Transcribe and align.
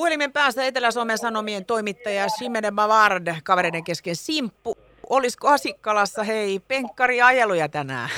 Puhelimen 0.00 0.32
päässä 0.32 0.66
Etelä-Suomen 0.66 1.18
Sanomien 1.18 1.64
toimittaja 1.64 2.28
Simene 2.28 2.72
Bavard, 2.72 3.26
kavereiden 3.44 3.84
kesken 3.84 4.16
Simppu. 4.16 4.74
Olisiko 5.10 5.48
Asikkalassa, 5.48 6.22
hei, 6.22 6.60
penkkariajeluja 6.68 7.68
tänään? 7.68 8.08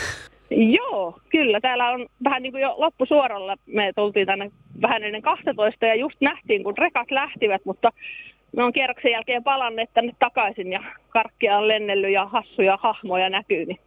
Joo, 0.51 1.19
kyllä. 1.29 1.61
Täällä 1.61 1.91
on 1.91 2.07
vähän 2.25 2.43
niin 2.43 2.53
kuin 2.53 2.63
jo 2.63 2.75
loppusuoralla. 2.77 3.57
Me 3.67 3.93
tultiin 3.97 4.27
tänne 4.27 4.51
vähän 4.83 5.05
ennen 5.05 5.23
12 5.23 5.87
ja 5.87 5.95
just 5.95 6.17
nähtiin, 6.21 6.65
kun 6.65 6.79
rekat 6.79 7.11
lähtivät, 7.11 7.65
mutta 7.65 7.91
me 8.57 8.65
on 8.65 8.73
kierroksen 8.73 9.13
jälkeen 9.13 9.45
palanneet 9.45 9.91
tänne 9.95 10.13
takaisin 10.19 10.73
ja 10.73 10.81
karkkia 11.09 11.59
on 11.59 11.69
lennellyt 11.69 12.13
ja 12.13 12.27
hassuja 12.27 12.79
hahmoja 12.83 13.31
näkyy, 13.31 13.65
niin 13.65 13.81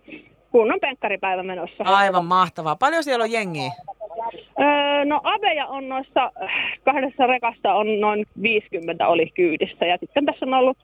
kunnon 0.51 0.79
penkkaripäivä 0.79 1.43
menossa. 1.43 1.83
Aivan 1.83 2.25
mahtavaa. 2.25 2.75
Paljon 2.75 3.03
siellä 3.03 3.23
on 3.23 3.31
jengiä? 3.31 3.71
Öö, 4.59 5.05
no 5.05 5.21
Aveja 5.23 5.67
on 5.67 5.89
noissa 5.89 6.31
kahdessa 6.85 7.27
rekassa 7.27 7.73
on 7.73 7.99
noin 7.99 8.25
50 8.41 9.07
oli 9.07 9.31
kyydissä 9.35 9.85
ja 9.85 9.97
sitten 9.97 10.25
tässä 10.25 10.45
on 10.45 10.53
ollut 10.53 10.77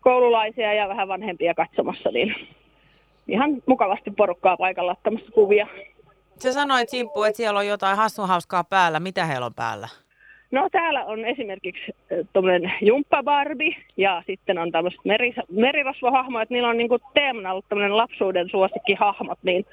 koululaisia 0.00 0.74
ja 0.74 0.88
vähän 0.88 1.08
vanhempia 1.08 1.54
katsomassa, 1.54 2.10
niin 2.10 2.34
ihan 3.28 3.50
mukavasti 3.66 4.10
porukkaa 4.10 4.56
paikalla 4.56 4.92
ottamassa 4.92 5.32
kuvia. 5.32 5.66
Sä 6.38 6.52
sanoit 6.52 6.88
Simppu, 6.88 7.22
että 7.22 7.36
siellä 7.36 7.58
on 7.58 7.66
jotain 7.66 7.96
hassunhauskaa 7.96 8.64
päällä. 8.64 9.00
Mitä 9.00 9.26
heillä 9.26 9.46
on 9.46 9.54
päällä? 9.54 9.88
No 10.50 10.68
täällä 10.72 11.04
on 11.04 11.24
esimerkiksi 11.24 11.92
tuommoinen 12.32 12.72
jumppabarbi 12.80 13.76
ja 13.96 14.22
sitten 14.26 14.58
on 14.58 14.72
tämmöiset 14.72 15.00
meri, 15.04 15.28
että 15.28 16.54
niillä 16.54 16.68
on 16.68 16.76
niinku 16.76 16.98
teemana 17.14 17.50
ollut 17.50 17.68
tämmöinen 17.68 17.96
lapsuuden 17.96 18.48
suosikkihahmot. 18.48 19.38
Niin, 19.42 19.66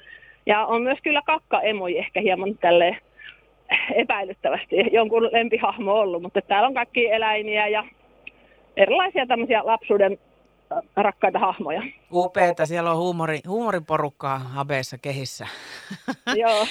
ja 0.46 0.66
on 0.66 0.82
myös 0.82 0.98
kyllä 1.02 1.22
kakka-emoji 1.26 1.98
ehkä 1.98 2.20
hieman 2.20 2.58
tälleen 2.58 2.96
epäilyttävästi 3.94 4.76
jonkun 4.92 5.28
lempihahmo 5.32 5.92
ollut, 5.92 6.22
mutta 6.22 6.40
täällä 6.42 6.68
on 6.68 6.74
kaikki 6.74 7.06
eläimiä 7.06 7.68
ja 7.68 7.84
erilaisia 8.76 9.26
tämmöisiä 9.26 9.60
lapsuuden 9.64 10.18
rakkaita 10.96 11.38
hahmoja. 11.38 11.82
Upeeta, 12.12 12.66
siellä 12.66 12.90
on 12.90 12.96
huumori, 12.96 13.40
huumoriporukkaa 13.48 14.38
habeessa 14.38 14.98
kehissä. 14.98 15.46
Joo. 16.42 16.66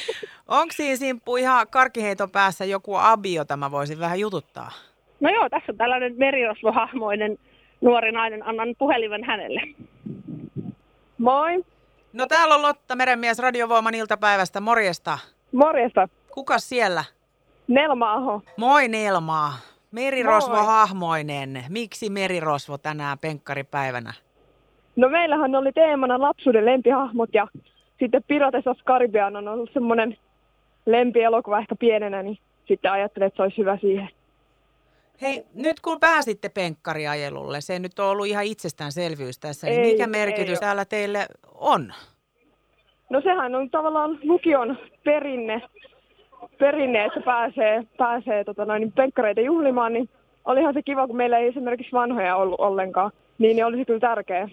Onko 0.48 0.72
siinä 0.74 0.96
Simppu 0.96 1.36
ihan 1.36 1.68
karkiheiton 1.70 2.32
päässä 2.32 2.66
joku 2.66 2.96
abi, 2.96 3.34
jota 3.34 3.58
mä 3.58 3.72
voisin 3.72 4.00
vähän 4.00 4.20
jututtaa? 4.20 4.72
No 5.20 5.30
joo, 5.30 5.50
tässä 5.50 5.72
on 5.72 5.78
tällainen 5.78 6.14
merirosvohahmoinen 6.18 7.38
nuori 7.82 8.12
nainen. 8.12 8.48
Annan 8.48 8.76
puhelimen 8.80 9.24
hänelle. 9.24 9.62
Moi. 11.18 11.64
No 12.14 12.26
täällä 12.28 12.56
on 12.56 12.62
Lotta 12.62 12.96
Merenmies 12.96 13.40
Radiovoiman 13.40 13.96
iltapäivästä. 13.96 14.62
Morjesta. 14.62 15.18
Morjesta. 15.52 16.08
Kuka 16.34 16.60
siellä? 16.60 17.04
Nelma 17.68 18.14
Aho. 18.14 18.42
Moi 18.58 18.88
Nelma. 18.88 19.54
Merirosvo 19.92 20.56
Moi. 20.56 20.66
hahmoinen. 20.66 21.66
Miksi 21.70 22.10
merirosvo 22.10 22.78
tänään 22.78 23.20
penkkaripäivänä? 23.20 24.14
No 24.96 25.10
meillähän 25.10 25.56
oli 25.56 25.72
teemana 25.72 26.22
lapsuuden 26.22 26.66
lempihahmot 26.66 27.30
ja 27.34 27.48
sitten 28.00 28.24
Pirates 28.28 28.68
of 28.68 28.78
Caribbean 28.86 29.36
on 29.36 29.48
ollut 29.48 29.70
semmoinen 29.74 30.18
lempielokuva 30.86 31.60
ehkä 31.60 31.76
pienenä, 31.76 32.24
niin 32.24 32.38
sitten 32.68 32.92
ajattelin, 32.92 33.28
että 33.28 33.38
se 33.38 33.44
olisi 33.44 33.58
hyvä 33.58 33.78
siihen. 33.78 34.10
Hei, 35.22 35.46
nyt 35.54 35.80
kun 35.80 36.00
pääsitte 36.00 36.50
penkkariajelulle, 36.50 37.62
se 37.62 37.80
nyt 37.80 38.00
on 38.00 38.10
ollut 38.10 38.26
ihan 38.26 38.46
itsestäänselvyys 38.46 39.40
tässä, 39.40 39.68
niin 39.68 39.82
Ei, 39.82 39.92
mikä 39.92 40.08
merkitys 40.08 40.58
ei 40.58 40.62
täällä 40.62 40.86
teille 40.86 41.26
on? 41.56 41.94
No 43.10 43.22
sehän 43.22 43.56
on 43.56 43.70
tavallaan 43.70 44.20
lukion 44.24 44.78
perinne, 45.04 45.62
perinne 46.64 47.06
että 47.06 47.22
pääsee, 47.22 47.84
pääsee 47.98 48.44
tota 48.44 48.66
noin, 48.66 48.92
penkkareita 48.92 49.42
juhlimaan, 49.42 49.94
niin 49.94 50.10
olihan 50.46 50.74
se 50.74 50.82
kiva, 50.82 51.08
kun 51.08 51.18
meillä 51.18 51.38
ei 51.38 51.48
esimerkiksi 51.48 51.92
vanhoja 51.92 52.36
ollut 52.36 52.60
ollenkaan. 52.60 53.12
Niin, 53.38 53.56
niin 53.56 53.66
olisi 53.66 53.86
kyllä 53.86 54.00
tärkeä. 54.00 54.50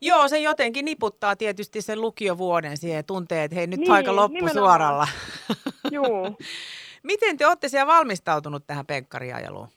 Joo, 0.00 0.28
se 0.28 0.38
jotenkin 0.38 0.84
niputtaa 0.84 1.36
tietysti 1.36 1.82
sen 1.82 2.00
lukiovuoden 2.00 2.76
siihen 2.76 2.96
ja 2.96 3.02
tuntee, 3.02 3.44
että 3.44 3.54
hei 3.54 3.66
nyt 3.66 3.80
Niin, 3.80 3.92
aika 3.92 4.16
loppusuoralla. 4.16 5.06
Juu. 5.94 6.36
Miten 7.10 7.36
te 7.36 7.46
olette 7.46 7.68
siellä 7.68 7.94
valmistautunut 7.94 8.62
tähän 8.66 8.86
penkkariajeluun? 8.86 9.68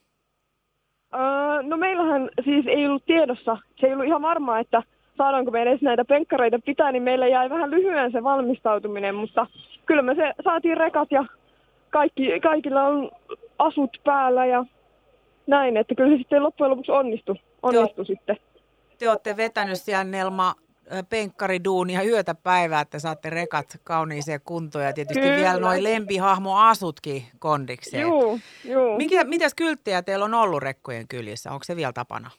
Öö, 1.13 1.61
no 1.63 1.77
meillähän 1.77 2.29
siis 2.43 2.65
ei 2.67 2.87
ollut 2.87 3.05
tiedossa, 3.05 3.57
se 3.79 3.87
ei 3.87 3.93
ollut 3.93 4.07
ihan 4.07 4.21
varmaa, 4.21 4.59
että 4.59 4.83
saadaanko 5.17 5.51
me 5.51 5.61
edes 5.61 5.81
näitä 5.81 6.05
penkkareita 6.05 6.59
pitää, 6.65 6.91
niin 6.91 7.03
meillä 7.03 7.27
jäi 7.27 7.49
vähän 7.49 7.71
lyhyen 7.71 8.11
se 8.11 8.23
valmistautuminen, 8.23 9.15
mutta 9.15 9.47
kyllä 9.85 10.01
me 10.01 10.15
se 10.15 10.33
saatiin 10.43 10.77
rekat 10.77 11.11
ja 11.11 11.25
kaikki, 11.89 12.39
kaikilla 12.39 12.83
on 12.83 13.11
asut 13.59 13.97
päällä 14.03 14.45
ja 14.45 14.65
näin, 15.47 15.77
että 15.77 15.95
kyllä 15.95 16.11
se 16.11 16.17
sitten 16.17 16.43
loppujen 16.43 16.71
lopuksi 16.71 16.91
onnistui, 16.91 17.35
onnistui 17.61 18.05
sitten. 18.05 18.37
Te 18.97 19.09
olette 19.09 19.37
vetänyt 19.37 19.77
siellä 19.77 20.03
Nelma 20.03 20.55
penkkariduunia 21.09 22.03
yötä 22.03 22.35
päivää, 22.35 22.81
että 22.81 22.99
saatte 22.99 23.29
rekat 23.29 23.65
kauniiseen 23.83 24.39
kuntoon 24.45 24.85
ja 24.85 24.93
tietysti 24.93 25.21
Kyllä. 25.21 25.35
vielä 25.35 25.59
noin 25.59 25.83
lempihahmoasutkin 25.83 27.23
kondikseen. 27.39 28.01
Juu, 28.01 28.39
juu. 28.65 28.97
Mikä, 28.97 29.23
mitäs 29.23 29.53
kylttejä 29.53 30.01
teillä 30.01 30.25
on 30.25 30.33
ollut 30.33 30.63
rekkojen 30.63 31.07
kyljessä? 31.07 31.51
Onko 31.51 31.63
se 31.63 31.75
vielä 31.75 31.93
tapana? 31.93 32.31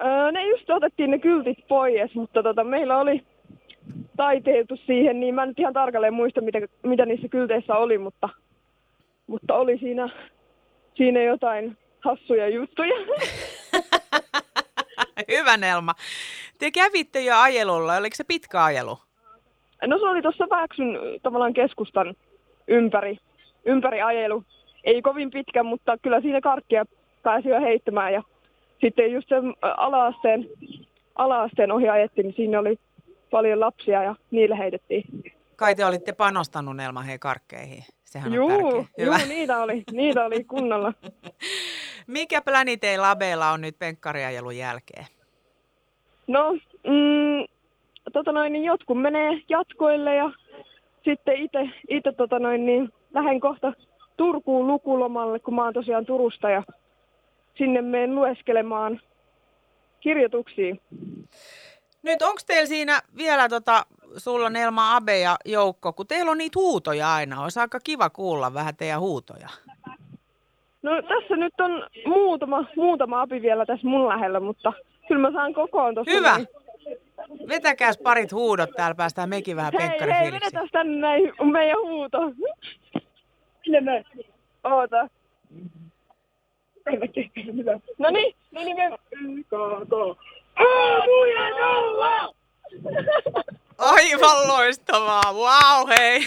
Öö, 0.00 0.32
ne 0.32 0.46
just 0.46 0.70
otettiin 0.70 1.10
ne 1.10 1.18
kyltit 1.18 1.68
pois, 1.68 2.14
mutta 2.14 2.42
tota, 2.42 2.64
meillä 2.64 2.98
oli 2.98 3.26
taiteiltu 4.16 4.76
siihen, 4.76 5.20
niin 5.20 5.34
mä 5.34 5.42
en 5.42 5.48
nyt 5.48 5.58
ihan 5.58 5.72
tarkalleen 5.72 6.14
muista, 6.14 6.40
mitä, 6.40 6.58
mitä 6.82 7.06
niissä 7.06 7.28
kylteissä 7.28 7.74
oli, 7.74 7.98
mutta, 7.98 8.28
mutta 9.26 9.54
oli 9.54 9.78
siinä, 9.78 10.08
siinä 10.94 11.22
jotain 11.22 11.76
hassuja 12.00 12.48
juttuja. 12.48 12.94
Hyvä 15.38 15.56
Nelma. 15.56 15.94
Te 16.58 16.70
kävitte 16.70 17.20
jo 17.20 17.36
ajelulla. 17.36 17.96
Oliko 17.96 18.16
se 18.16 18.24
pitkä 18.24 18.64
ajelu? 18.64 18.98
No 19.86 19.98
se 19.98 20.04
oli 20.04 20.22
tuossa 20.22 20.46
Väksyn 20.50 20.98
tavallaan 21.22 21.54
keskustan 21.54 22.14
ympäri, 22.68 23.18
ympäri 23.64 24.02
ajelu. 24.02 24.44
Ei 24.84 25.02
kovin 25.02 25.30
pitkä, 25.30 25.62
mutta 25.62 25.98
kyllä 26.02 26.20
siinä 26.20 26.40
karkkia 26.40 26.84
pääsi 27.22 27.48
jo 27.48 27.60
heittämään. 27.60 28.12
Ja 28.12 28.22
sitten 28.80 29.12
just 29.12 29.28
sen 29.28 29.54
ala-asteen, 29.62 30.48
ala-asteen 31.14 31.72
ohi 31.72 31.88
ajettiin, 31.88 32.26
niin 32.26 32.36
siinä 32.36 32.58
oli 32.58 32.78
paljon 33.34 33.60
lapsia 33.60 34.02
ja 34.02 34.14
niille 34.30 34.58
heitettiin. 34.58 35.04
Kai 35.56 35.74
te 35.74 35.84
olitte 35.84 36.12
panostanut 36.12 36.76
Nelma 36.76 37.02
hei 37.02 37.18
karkkeihin. 37.18 37.84
Sehän 38.04 38.28
on 38.28 38.34
Juu, 38.34 38.48
tärkeä. 38.48 38.84
Hyvä. 38.98 39.18
juu, 39.18 39.28
niitä 39.28 39.58
oli, 39.58 39.84
niitä 39.92 40.24
oli 40.24 40.44
kunnolla. 40.44 40.92
Mikä 42.06 42.42
pläni 42.42 42.76
teillä 42.76 43.10
Abeella 43.10 43.50
on 43.50 43.60
nyt 43.60 43.78
penkkariajelun 43.78 44.56
jälkeen? 44.56 45.06
No, 46.26 46.52
mm, 46.86 47.44
tota 48.12 48.32
noin, 48.32 48.52
niin 48.52 48.64
jotkut 48.64 49.00
menee 49.00 49.42
jatkoille 49.48 50.14
ja 50.14 50.30
sitten 51.04 51.36
itse, 51.36 51.70
itse 51.88 52.12
tota 52.12 52.38
noin, 52.38 52.66
niin 52.66 52.92
lähden 53.14 53.40
kohta 53.40 53.72
Turkuun 54.16 54.66
lukulomalle, 54.66 55.38
kun 55.38 55.54
mä 55.54 55.64
oon 55.64 55.74
tosiaan 55.74 56.06
Turusta 56.06 56.50
ja 56.50 56.62
sinne 57.58 57.82
menen 57.82 58.14
lueskelemaan 58.14 59.00
kirjoituksia. 60.00 60.76
Nyt 62.04 62.22
onko 62.22 62.40
teillä 62.46 62.66
siinä 62.66 63.00
vielä 63.16 63.48
tota, 63.48 63.86
sulla 64.16 64.50
Nelma 64.50 64.96
Abe 64.96 65.18
ja 65.18 65.36
Joukko, 65.44 65.92
kun 65.92 66.06
teillä 66.06 66.30
on 66.30 66.38
niitä 66.38 66.58
huutoja 66.58 67.14
aina, 67.14 67.42
olisi 67.42 67.60
aika 67.60 67.80
kiva 67.84 68.10
kuulla 68.10 68.54
vähän 68.54 68.76
teidän 68.76 69.00
huutoja. 69.00 69.48
No 70.82 71.02
tässä 71.02 71.36
nyt 71.36 71.60
on 71.60 71.86
muutama, 72.06 72.64
muutama 72.76 73.20
api 73.20 73.42
vielä 73.42 73.66
tässä 73.66 73.86
mun 73.86 74.08
lähellä, 74.08 74.40
mutta 74.40 74.72
kyllä 75.08 75.20
mä 75.20 75.32
saan 75.32 75.54
kokoon 75.54 75.94
tuossa. 75.94 76.12
Hyvä. 76.12 76.36
Niin. 76.36 76.48
Vetäkääs 77.48 77.98
parit 77.98 78.32
huudot, 78.32 78.70
täällä 78.76 78.94
päästään 78.94 79.28
mekin 79.28 79.56
vähän 79.56 79.72
Hei, 79.80 79.88
hei, 79.88 80.32
vedetään 80.32 80.68
tänne 80.72 80.96
näin 80.96 81.32
meidän 81.52 81.78
huuto. 81.82 82.18
Sinne 83.64 83.80
näin. 83.80 84.04
Oota. 84.64 85.08
No 87.98 88.10
niin, 88.10 88.34
no 88.52 88.60
niin, 88.64 88.76
me... 88.76 88.90
Aamuja 90.56 91.50
nolla! 91.50 92.34
Aivan 93.78 94.48
loistavaa, 94.48 95.32
wow 95.32 95.88
hei. 95.88 96.26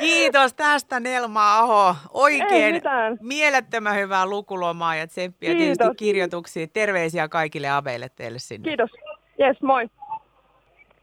Kiitos 0.00 0.54
tästä 0.54 1.00
Nelma 1.00 1.58
Aho. 1.58 1.90
Ei 1.90 1.96
Oikein 2.12 2.82
mielettömän 3.20 3.96
hyvää 3.96 4.26
lukulomaa 4.26 4.96
ja 4.96 5.06
tsemppiä 5.06 5.50
tietysti 5.54 5.78
Kiitos. 5.84 5.96
kirjoituksia. 5.96 6.66
Terveisiä 6.66 7.28
kaikille 7.28 7.70
Abeille 7.70 8.08
teille 8.08 8.38
sinne. 8.38 8.68
Kiitos. 8.68 8.90
Jes, 9.38 9.62
moi. 9.62 9.88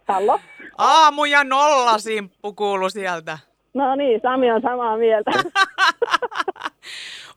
Hallo? 0.07 0.39
Aamu 0.77 1.25
ja 1.25 1.43
nolla 1.43 1.97
simppu 1.97 2.53
kuulu 2.53 2.89
sieltä. 2.89 3.37
No 3.73 3.95
niin, 3.95 4.21
Sami 4.21 4.51
on 4.51 4.61
samaa 4.61 4.97
mieltä. 4.97 5.31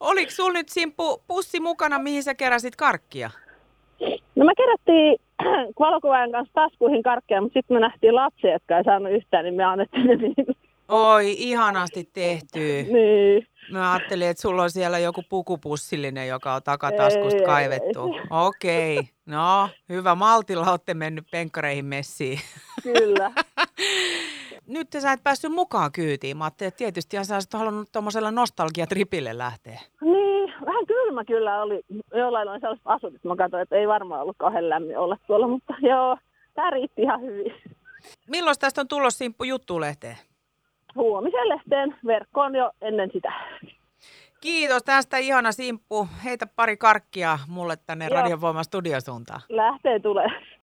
Oliko 0.00 0.30
sulla 0.30 0.52
nyt 0.52 0.68
Simppu 0.68 1.22
pussi 1.28 1.60
mukana, 1.60 1.98
mihin 1.98 2.22
sä 2.22 2.34
keräsit 2.34 2.76
karkkia? 2.76 3.30
No 4.42 4.46
me 4.46 4.54
kerättiin 4.54 5.16
valokuvaajan 5.80 6.32
kanssa 6.32 6.52
taskuihin 6.54 7.02
karkkeja, 7.02 7.40
mutta 7.40 7.58
sitten 7.58 7.76
me 7.76 7.80
nähtiin 7.80 8.14
lapsia, 8.14 8.52
jotka 8.52 8.78
ei 8.78 8.84
saanut 8.84 9.12
yhtään, 9.12 9.44
niin 9.44 9.54
me 9.54 9.64
annettiin 9.64 10.06
ne 10.06 10.16
niille. 10.16 10.54
Oi, 10.88 11.34
ihanasti 11.38 12.08
tehty. 12.12 12.58
Niin. 12.58 13.46
Mä 13.72 13.92
ajattelin, 13.92 14.28
että 14.28 14.40
sulla 14.40 14.62
on 14.62 14.70
siellä 14.70 14.98
joku 14.98 15.22
pukupussillinen, 15.28 16.28
joka 16.28 16.54
on 16.54 16.62
takataskusta 16.62 17.38
Ei, 17.38 17.46
kaivettu. 17.46 18.14
ei. 18.14 18.20
Okei, 18.30 18.98
okay. 18.98 19.12
no 19.26 19.68
hyvä. 19.88 20.14
Maltilla 20.14 20.70
olette 20.70 20.94
mennyt 20.94 21.24
penkkareihin 21.30 21.84
messiin. 21.84 22.38
Kyllä. 22.82 23.32
Nyt 24.66 24.88
sä 24.98 25.12
et 25.12 25.22
päässyt 25.22 25.52
mukaan 25.52 25.92
kyytiin. 25.92 26.36
Mä 26.36 26.44
ajattelin, 26.44 26.68
että 26.68 26.78
tietysti 26.78 27.16
sä 27.22 27.34
olisit 27.34 27.52
halunnut 27.52 27.92
tuommoisella 27.92 28.30
nostalgiatripille 28.30 29.38
lähteä. 29.38 29.80
niin, 30.00 30.31
vähän 30.66 30.86
kylmä 30.86 31.24
kyllä 31.24 31.62
oli. 31.62 31.80
Jollain 32.14 32.48
on 32.48 32.60
sellaiset 32.60 32.86
asut, 32.86 33.14
että 33.14 33.28
mä 33.28 33.36
katsoin, 33.36 33.62
että 33.62 33.76
ei 33.76 33.88
varmaan 33.88 34.22
ollut 34.22 34.36
kauhean 34.38 34.68
lämmin 34.68 34.98
olla 34.98 35.16
tuolla, 35.26 35.48
mutta 35.48 35.74
joo, 35.80 36.16
tää 36.54 36.70
riitti 36.70 37.02
ihan 37.02 37.20
hyvin. 37.20 37.54
Milloin 38.28 38.56
tästä 38.60 38.80
on 38.80 38.88
tulossa 38.88 39.18
Simppu 39.18 39.44
juttulehteen? 39.44 40.16
Huomisen 40.94 41.48
lehteen 41.48 41.96
verkkoon 42.06 42.54
jo 42.54 42.70
ennen 42.80 43.10
sitä. 43.12 43.32
Kiitos 44.40 44.82
tästä 44.82 45.16
ihana 45.16 45.52
Simppu. 45.52 46.08
Heitä 46.24 46.46
pari 46.46 46.76
karkkia 46.76 47.38
mulle 47.48 47.76
tänne 47.86 48.06
Joo. 48.10 48.20
Radiovoiman 48.20 48.64
studiosuuntaan. 48.64 49.40
Lähtee 49.48 50.00
tulee. 50.00 50.28